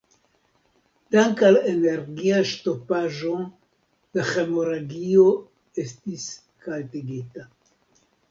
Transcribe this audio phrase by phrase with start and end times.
[1.15, 3.35] Dank' al energia ŝtopaĵo
[4.19, 5.27] la hemoragio
[5.85, 6.27] estis
[6.67, 7.47] haltigita.